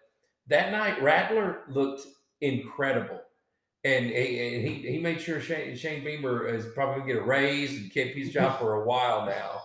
[0.48, 2.06] that night Rattler looked
[2.40, 3.20] incredible.
[3.86, 7.76] And he, he made sure Shane, Shane Beamer is probably going to get a raise
[7.76, 9.62] and keep his job for a while now.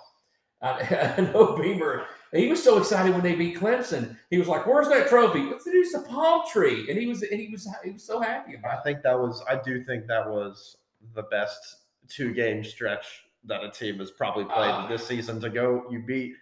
[0.62, 4.18] I, I know Beamer he was so excited when they beat Clemson.
[4.30, 5.72] He was like, "Where's that trophy?" What's it?
[5.72, 8.76] It's a palm tree, and he was and he was he was so happy about.
[8.76, 8.80] It.
[8.80, 9.44] I think that was.
[9.50, 10.78] I do think that was
[11.14, 15.42] the best two game stretch that a team has probably played uh, this season.
[15.42, 16.36] To go, you beat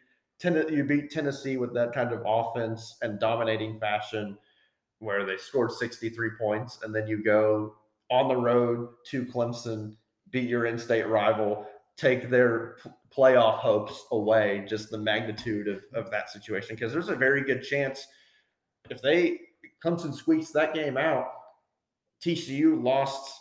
[0.43, 4.37] you beat Tennessee with that kind of offense and dominating fashion,
[4.99, 7.75] where they scored sixty three points, and then you go
[8.11, 9.95] on the road to Clemson,
[10.31, 12.77] beat your in-state rival, take their
[13.15, 16.75] playoff hopes away, just the magnitude of, of that situation.
[16.75, 18.07] Because there's a very good chance
[18.89, 19.39] if they
[19.83, 21.27] Clemson squeaks that game out,
[22.23, 23.39] TCU lost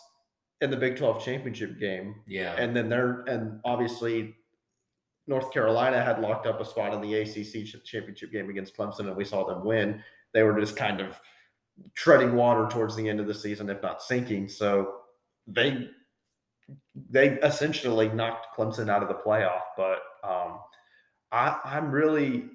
[0.61, 2.15] in the Big 12 championship game.
[2.27, 2.53] Yeah.
[2.57, 4.35] And then they're, and obviously
[5.27, 9.15] North Carolina had locked up a spot in the ACC championship game against Clemson, and
[9.15, 10.03] we saw them win.
[10.33, 11.19] They were just kind of
[11.95, 14.47] treading water towards the end of the season, if not sinking.
[14.47, 14.95] So
[15.47, 15.87] they
[17.09, 19.61] they essentially knocked Clemson out of the playoff.
[19.77, 20.59] But um,
[21.31, 22.45] I, I'm really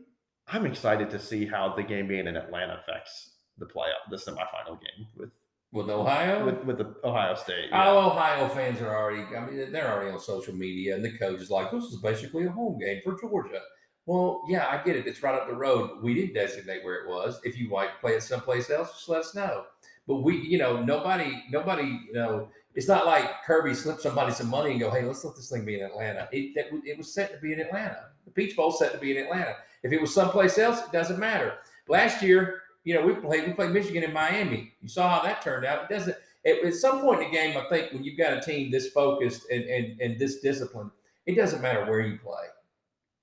[0.48, 4.80] I'm excited to see how the game being in Atlanta affects the playoff, the semifinal
[4.80, 5.32] game with
[5.72, 7.70] with Ohio, with with the Ohio State.
[7.70, 7.88] Yeah.
[7.88, 9.22] Oh, Ohio fans are already.
[9.36, 12.44] I mean, they're already on social media, and the coach is like, "This is basically
[12.44, 13.60] a home game for Georgia."
[14.06, 15.06] Well, yeah, I get it.
[15.06, 16.02] It's right up the road.
[16.02, 17.40] We didn't designate where it was.
[17.42, 19.64] If you to play it someplace else, just let us know.
[20.06, 24.50] But we, you know, nobody, nobody, you know, it's not like Kirby slipped somebody some
[24.50, 26.28] money and go, hey, let's let this thing be in Atlanta.
[26.32, 28.08] It, that, it was set to be in Atlanta.
[28.26, 29.56] The Peach Bowl set to be in Atlanta.
[29.82, 31.54] If it was someplace else, it doesn't matter.
[31.88, 34.74] Last year, you know, we played we played Michigan in Miami.
[34.82, 35.84] You saw how that turned out.
[35.84, 36.16] It doesn't.
[36.42, 38.88] It, at some point in the game, I think when you've got a team this
[38.88, 40.90] focused and and, and this disciplined,
[41.26, 42.44] it doesn't matter where you play.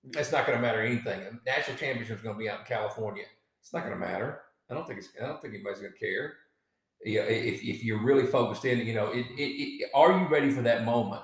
[0.03, 1.39] It's not going to matter anything.
[1.45, 3.25] national championship is going to be out in California.
[3.61, 4.41] It's not going to matter.
[4.69, 5.09] I don't think it's.
[5.21, 6.33] I don't think anybody's going to care
[7.05, 10.51] know, if, if you're really focused in, you know, it, it, it, are you ready
[10.51, 11.23] for that moment?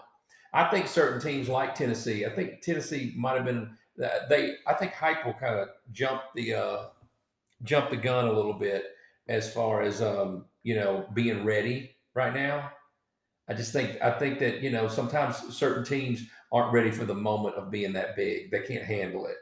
[0.54, 4.56] I think certain teams like Tennessee, I think Tennessee might have been uh, they.
[4.66, 6.86] I think Heupel kind of jumped the uh,
[7.62, 8.86] the gun a little bit
[9.28, 12.72] as far as um, you know being ready right now.
[13.50, 17.14] I just think I think that you know sometimes certain teams aren't ready for the
[17.14, 18.52] moment of being that big.
[18.52, 19.38] They can't handle it.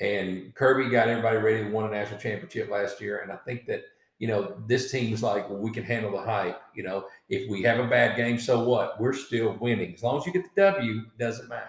[0.00, 3.66] And Kirby got everybody ready to win a national championship last year, and I think
[3.66, 3.84] that
[4.20, 6.60] you know, this team's like, well, we can handle the hype.
[6.74, 9.00] You know, if we have a bad game, so what?
[9.00, 9.94] We're still winning.
[9.94, 11.64] As long as you get the W, it doesn't matter.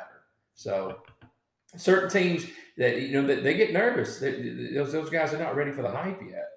[0.54, 0.98] So
[1.78, 2.46] certain teams
[2.78, 4.20] that you know that they get nervous.
[4.20, 6.50] Those those guys are not ready for the hype yet.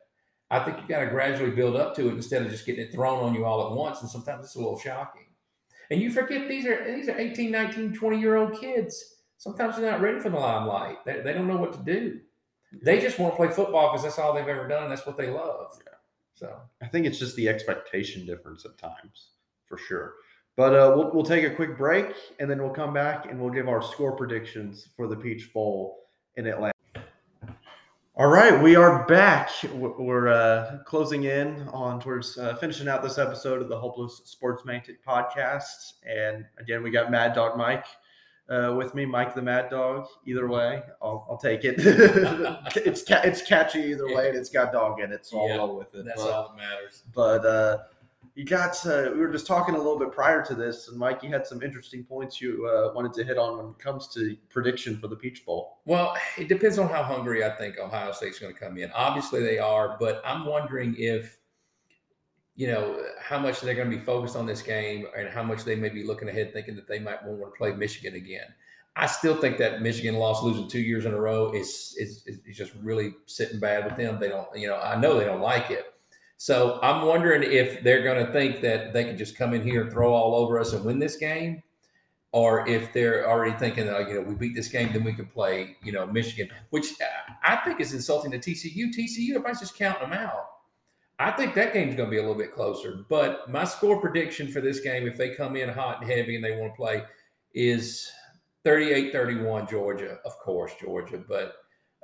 [0.50, 2.92] I think you got to gradually build up to it instead of just getting it
[2.92, 4.02] thrown on you all at once.
[4.02, 5.23] And sometimes it's a little shocking.
[5.90, 9.16] And you forget these are these are 18, 19, 20 year old kids.
[9.38, 11.04] Sometimes they're not ready for the limelight.
[11.04, 12.20] They, they don't know what to do.
[12.82, 14.84] They just want to play football because that's all they've ever done.
[14.84, 15.78] And that's what they love.
[15.84, 15.92] Yeah.
[16.34, 19.30] So I think it's just the expectation difference at times,
[19.66, 20.14] for sure.
[20.56, 23.52] But uh, we'll, we'll take a quick break and then we'll come back and we'll
[23.52, 25.98] give our score predictions for the Peach Bowl
[26.36, 26.73] in Atlanta.
[28.16, 29.50] All right, we are back.
[29.72, 34.30] We're uh, closing in on towards uh, finishing out this episode of the Hopeless Sports
[34.30, 35.94] Sportsmantic podcast.
[36.08, 37.86] And again, we got Mad Dog Mike
[38.48, 40.06] uh, with me, Mike the Mad Dog.
[40.26, 41.74] Either way, I'll, I'll take it.
[42.76, 45.76] it's ca- it's catchy either way, and it's got dog in it, so I'll roll
[45.76, 46.04] with it.
[46.04, 47.02] that's But- all that matters.
[47.12, 47.78] but uh,
[48.34, 51.22] you got uh, we were just talking a little bit prior to this, and Mike,
[51.22, 54.36] you had some interesting points you uh, wanted to hit on when it comes to
[54.50, 55.78] prediction for the Peach Bowl.
[55.84, 58.90] Well, it depends on how hungry I think Ohio State's going to come in.
[58.92, 61.38] Obviously, they are, but I'm wondering if,
[62.56, 65.62] you know, how much they're going to be focused on this game and how much
[65.62, 68.46] they may be looking ahead thinking that they might want to play Michigan again.
[68.96, 72.56] I still think that Michigan loss losing two years in a row is, is, is
[72.56, 74.18] just really sitting bad with them.
[74.18, 75.93] They don't, you know, I know they don't like it.
[76.36, 79.90] So I'm wondering if they're going to think that they can just come in here
[79.90, 81.62] throw all over us and win this game
[82.34, 85.26] or if they're already thinking that you know we beat this game, then we can
[85.26, 88.92] play you know Michigan, which uh, I think is insulting to TCU.
[88.92, 90.48] TCU, if I just count them out.
[91.20, 93.04] I think that game's going to be a little bit closer.
[93.08, 96.44] But my score prediction for this game, if they come in hot and heavy and
[96.44, 97.04] they want to play,
[97.54, 98.10] is
[98.64, 100.18] 38-31 Georgia.
[100.24, 101.52] Of course, Georgia, but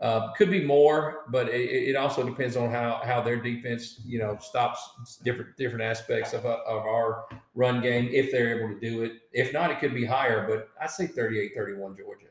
[0.01, 1.25] uh, could be more.
[1.29, 5.83] But it, it also depends on how how their defense you know stops different different
[5.83, 9.13] aspects of, of our run game if they're able to do it.
[9.33, 12.27] If not, it could be higher, but I say 38 31 Georgia.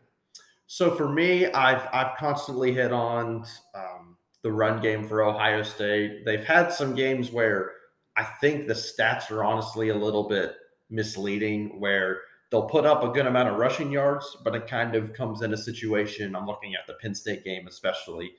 [0.67, 6.25] So for me, I've I've constantly hit on um, the run game for Ohio State.
[6.25, 7.71] They've had some games where
[8.15, 10.55] I think the stats are honestly a little bit
[10.89, 15.13] misleading, where they'll put up a good amount of rushing yards, but it kind of
[15.13, 16.35] comes in a situation.
[16.35, 18.31] I'm looking at the Penn State game, especially.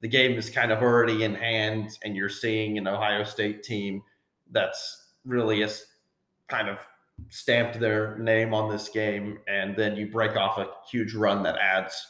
[0.00, 4.02] The game is kind of already in hand, and you're seeing an Ohio State team
[4.50, 5.86] that's really a s-
[6.48, 6.78] kind of
[7.30, 11.56] stamped their name on this game, and then you break off a huge run that
[11.56, 12.06] adds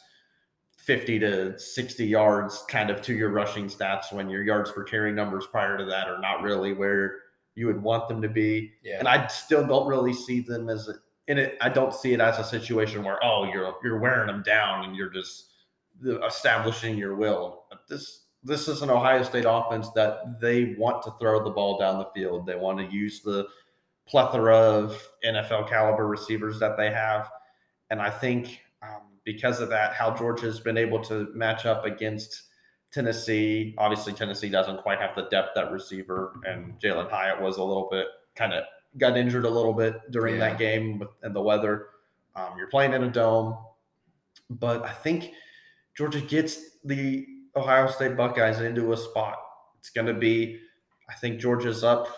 [0.78, 5.12] 50 to 60 yards kind of to your rushing stats when your yards per carry
[5.12, 7.20] numbers prior to that are not really where
[7.54, 8.72] you would want them to be.
[8.82, 8.98] Yeah.
[8.98, 10.94] And I still don't really see them as a,
[11.28, 11.56] in it.
[11.60, 14.96] I don't see it as a situation where oh you're you're wearing them down and
[14.96, 15.50] you're just
[16.26, 17.64] establishing your will.
[17.70, 21.78] But this this is an Ohio State offense that they want to throw the ball
[21.78, 22.46] down the field.
[22.46, 23.46] They want to use the
[24.06, 27.30] plethora of NFL caliber receivers that they have,
[27.90, 31.87] and I think um, because of that, how Georgia has been able to match up
[31.87, 32.42] against
[32.92, 33.74] Tennessee.
[33.78, 37.88] Obviously, Tennessee doesn't quite have the depth at receiver, and Jalin Hyatt was a little
[37.90, 38.06] bit
[38.37, 38.64] kind of
[38.98, 40.50] got injured a little bit during Yeah.
[40.50, 41.88] that game with, and the weather.
[42.37, 43.57] Um, you're playing in a dome,
[44.50, 45.33] but I think
[45.96, 47.26] Georgia gets the
[47.57, 49.38] Ohio State Buckeyes into a spot.
[49.78, 50.61] It's going to be,
[51.09, 52.09] I think Georgia's up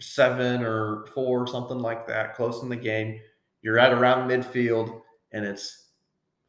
[0.00, 3.20] seven or four, something like that, close in the game.
[3.62, 5.00] You're at around midfield,
[5.32, 5.86] and it's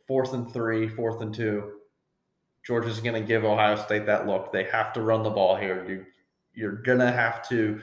[0.07, 1.73] fourth and three, fourth and two.
[2.65, 4.51] Georgia's going to give Ohio State that look.
[4.51, 5.85] They have to run the ball here.
[5.89, 6.05] You,
[6.53, 7.79] you're going to have to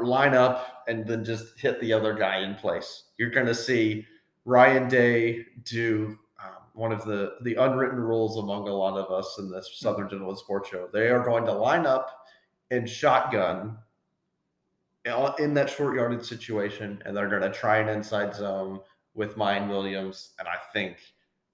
[0.00, 3.04] line up and then just hit the other guy in place.
[3.18, 4.06] You're going to see
[4.44, 9.36] Ryan Day do um, one of the the unwritten rules among a lot of us
[9.38, 10.88] in this Southern Gentleman Sports Show.
[10.92, 12.26] They are going to line up
[12.70, 13.78] and shotgun
[15.04, 18.80] in- in that short yardage situation, and they're going to try an inside zone
[19.14, 20.30] with Miyan Williams.
[20.38, 20.98] And I think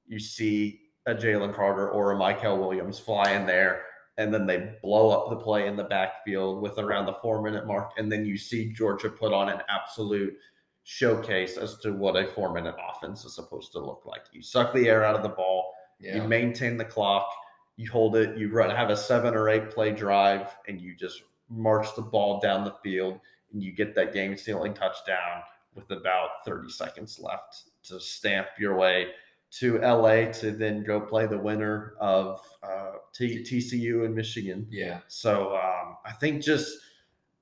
[0.07, 3.85] you see a Jalen Carter or a Mykel Williams fly in there,
[4.19, 7.67] and then they blow up the play in the backfield with around the four minute
[7.67, 7.93] mark.
[7.97, 10.37] And then you see Georgia put on an absolute
[10.85, 14.23] showcase as to what a four minute offense is supposed to look like.
[14.33, 16.17] You suck the air out of the ball, Yeah.
[16.17, 17.29] you maintain the clock,
[17.77, 21.23] you hold it, you run have a seven or eight play drive, and you just
[21.49, 23.21] march the ball down the field
[23.53, 25.43] and you get that game sealing touchdown
[25.75, 29.09] with about 30 seconds left to stamp your way
[29.51, 34.67] to LA to then go play the winner of uh, T- TCU and Michigan.
[34.71, 35.01] yeah.
[35.09, 36.77] So um, I think just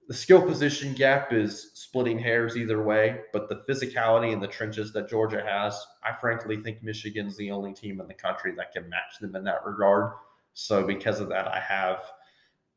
[0.08, 4.92] the skill position gap is splitting hairs either way, but the physicality in the trenches
[4.92, 8.88] that Georgia has, I frankly think Michigan's the only team in the country that can
[8.88, 10.12] match them in that regard.
[10.54, 12.02] So because of that, I have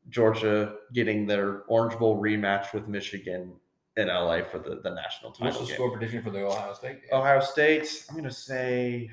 [0.08, 3.52] Georgia getting their Orange Bowl rematch with Michigan
[3.96, 5.46] in LA for the, the national title.
[5.46, 7.02] What's the score prediction for the Ohio State?
[7.02, 7.10] game?
[7.12, 9.10] Ohio State, I'm going to say,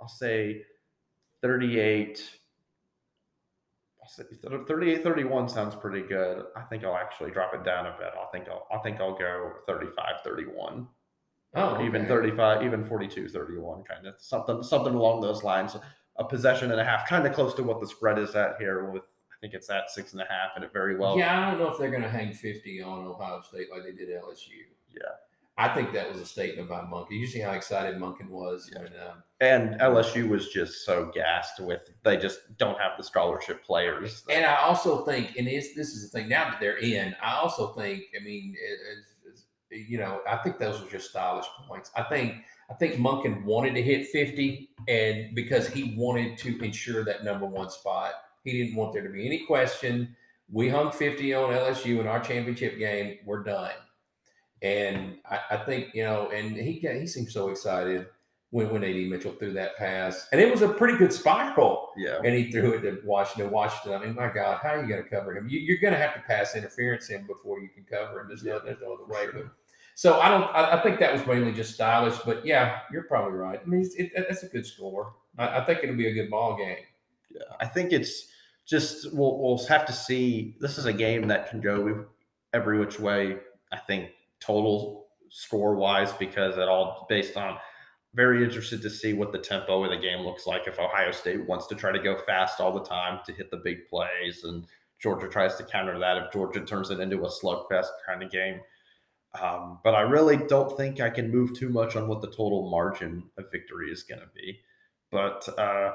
[0.00, 0.62] I'll say
[1.42, 2.22] 38.
[4.02, 4.24] I'll say
[4.66, 6.44] 38 31 sounds pretty good.
[6.56, 8.10] I think I'll actually drop it down a bit.
[8.20, 10.86] I think I'll, I think I'll go 35 31.
[11.54, 15.76] Oh, Or even 35, even 42 31, kind of something, something along those lines.
[16.16, 18.90] A possession and a half, kind of close to what the spread is at here
[18.90, 19.04] with
[19.40, 21.18] think it's at six and a half, and it very well.
[21.18, 23.92] Yeah, I don't know if they're going to hang 50 on Ohio State like they
[23.92, 24.64] did LSU.
[24.94, 25.02] Yeah.
[25.60, 27.10] I think that was a statement by Monken.
[27.18, 28.82] You see how excited Monken was Yeah.
[28.82, 33.64] when um, And LSU was just so gassed with they just don't have the scholarship
[33.64, 34.22] players.
[34.30, 36.28] And I also think, and this this is the thing.
[36.28, 38.04] Now that they're in, I also think.
[38.18, 39.04] I mean, it, it's-
[39.70, 41.90] you know, I think those were just stylish points.
[41.94, 42.36] I think
[42.70, 47.44] I think Monken wanted to hit fifty, and because he wanted to ensure that number
[47.44, 48.12] one spot,
[48.44, 50.16] he didn't want there to be any question.
[50.50, 53.18] We hung fifty on LSU in our championship game.
[53.24, 53.72] We're done.
[54.62, 58.06] And I, I think you know, and he got, he seemed so excited
[58.50, 62.18] when when AD Mitchell threw that pass, and it was a pretty good spiral yeah.
[62.24, 63.50] and he threw it to Washington.
[63.50, 64.00] Washington.
[64.00, 65.48] I mean, my God, how are you going to cover him?
[65.48, 68.28] You, are going to have to pass interference in before you can cover him.
[68.28, 69.26] There's no, there's no other way.
[69.32, 69.48] But
[69.94, 70.44] so I don't.
[70.44, 72.18] I, I think that was mainly just stylish.
[72.24, 73.60] But yeah, you're probably right.
[73.62, 75.14] I mean, it's, it, that's a good score.
[75.36, 76.78] I, I think it'll be a good ball game.
[77.60, 78.26] I think it's
[78.66, 80.56] just we'll we'll have to see.
[80.60, 82.06] This is a game that can go
[82.52, 83.38] every which way.
[83.72, 84.10] I think
[84.40, 87.58] total score wise because it all based on.
[88.14, 91.46] Very interested to see what the tempo of the game looks like if Ohio State
[91.46, 94.64] wants to try to go fast all the time to hit the big plays and
[94.98, 98.60] Georgia tries to counter that if Georgia turns it into a slugfest kind of game.
[99.40, 102.70] Um, but I really don't think I can move too much on what the total
[102.70, 104.58] margin of victory is going to be.
[105.10, 105.92] But uh,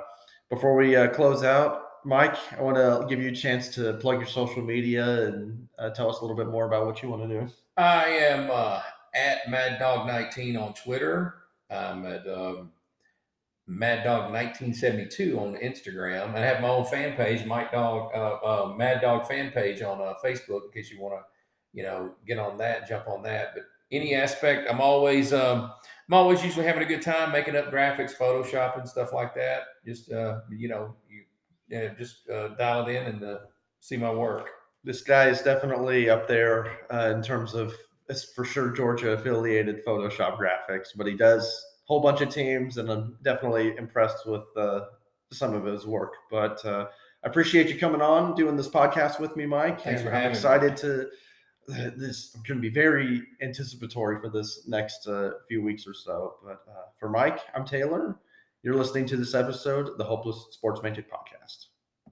[0.54, 4.18] before we uh, close out, Mike, I want to give you a chance to plug
[4.18, 7.28] your social media and uh, tell us a little bit more about what you want
[7.28, 7.52] to do.
[7.76, 8.82] I am uh,
[9.16, 11.36] at Mad Dog 19 on Twitter.
[11.72, 12.72] I'm at um,
[13.66, 16.36] Mad Dog 1972 on Instagram.
[16.36, 20.00] I have my own fan page, Mike Dog, uh, uh, Mad Dog fan page on
[20.02, 21.24] uh, Facebook in case you want to,
[21.74, 23.54] you know, get on that, jump on that.
[23.56, 25.72] But any aspect, I'm always, um,
[26.08, 29.62] I'm always usually having a good time making up graphics, Photoshop, and stuff like that.
[29.86, 31.24] Just, uh, you know, you
[31.70, 33.38] yeah, just uh, dial it in and uh,
[33.80, 34.50] see my work.
[34.84, 37.74] This guy is definitely up there uh, in terms of
[38.10, 42.78] it's for sure Georgia affiliated Photoshop graphics, but he does a whole bunch of teams,
[42.78, 44.82] and I'm definitely impressed with uh,
[45.32, 46.14] some of his work.
[46.30, 46.88] But uh,
[47.24, 49.82] I appreciate you coming on, doing this podcast with me, Mike.
[49.82, 50.38] Thanks and for I'm having me.
[50.38, 51.08] excited to.
[51.68, 56.36] This I'm going to be very anticipatory for this next uh, few weeks or so.
[56.44, 58.20] But uh, for Mike, I'm Taylor.
[58.64, 61.68] You're listening to this episode, the Hopeless Sports Magic Podcast.